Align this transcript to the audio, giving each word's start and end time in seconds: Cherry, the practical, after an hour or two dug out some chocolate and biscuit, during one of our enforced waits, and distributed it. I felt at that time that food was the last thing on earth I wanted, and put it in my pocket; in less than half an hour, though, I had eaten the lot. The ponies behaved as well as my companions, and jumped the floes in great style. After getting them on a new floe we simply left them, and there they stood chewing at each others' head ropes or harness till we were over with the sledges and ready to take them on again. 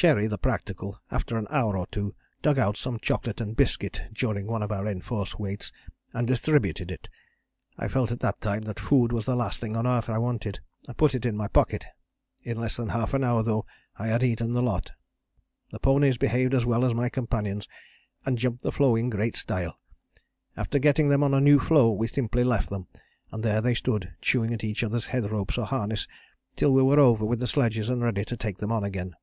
Cherry, 0.00 0.28
the 0.28 0.38
practical, 0.38 1.00
after 1.10 1.36
an 1.36 1.48
hour 1.50 1.76
or 1.76 1.88
two 1.88 2.14
dug 2.40 2.56
out 2.56 2.76
some 2.76 3.00
chocolate 3.00 3.40
and 3.40 3.56
biscuit, 3.56 4.00
during 4.12 4.46
one 4.46 4.62
of 4.62 4.70
our 4.70 4.86
enforced 4.86 5.40
waits, 5.40 5.72
and 6.12 6.24
distributed 6.24 6.92
it. 6.92 7.08
I 7.76 7.88
felt 7.88 8.12
at 8.12 8.20
that 8.20 8.40
time 8.40 8.62
that 8.62 8.78
food 8.78 9.10
was 9.10 9.26
the 9.26 9.34
last 9.34 9.58
thing 9.58 9.74
on 9.74 9.88
earth 9.88 10.08
I 10.08 10.18
wanted, 10.18 10.60
and 10.86 10.96
put 10.96 11.16
it 11.16 11.26
in 11.26 11.36
my 11.36 11.48
pocket; 11.48 11.84
in 12.44 12.60
less 12.60 12.76
than 12.76 12.90
half 12.90 13.12
an 13.12 13.24
hour, 13.24 13.42
though, 13.42 13.66
I 13.96 14.06
had 14.06 14.22
eaten 14.22 14.52
the 14.52 14.62
lot. 14.62 14.92
The 15.72 15.80
ponies 15.80 16.16
behaved 16.16 16.54
as 16.54 16.64
well 16.64 16.84
as 16.84 16.94
my 16.94 17.08
companions, 17.08 17.66
and 18.24 18.38
jumped 18.38 18.62
the 18.62 18.70
floes 18.70 19.00
in 19.00 19.10
great 19.10 19.34
style. 19.34 19.80
After 20.56 20.78
getting 20.78 21.08
them 21.08 21.24
on 21.24 21.34
a 21.34 21.40
new 21.40 21.58
floe 21.58 21.90
we 21.90 22.06
simply 22.06 22.44
left 22.44 22.70
them, 22.70 22.86
and 23.32 23.42
there 23.42 23.60
they 23.60 23.74
stood 23.74 24.12
chewing 24.22 24.54
at 24.54 24.62
each 24.62 24.84
others' 24.84 25.06
head 25.06 25.28
ropes 25.28 25.58
or 25.58 25.66
harness 25.66 26.06
till 26.54 26.72
we 26.72 26.84
were 26.84 27.00
over 27.00 27.24
with 27.24 27.40
the 27.40 27.48
sledges 27.48 27.90
and 27.90 28.00
ready 28.00 28.24
to 28.26 28.36
take 28.36 28.58
them 28.58 28.70
on 28.70 28.84
again. 28.84 29.16